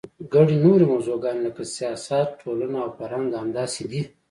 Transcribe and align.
ګڼې 0.33 0.55
نورې 0.63 0.85
موضوعګانې 0.93 1.41
لکه 1.47 1.63
سیاست، 1.75 2.27
ټولنه 2.41 2.77
او 2.83 2.89
فرهنګ 2.97 3.29
همداسې 3.41 3.83
دي. 3.91 4.01